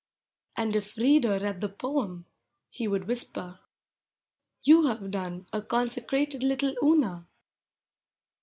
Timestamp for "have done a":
4.87-5.61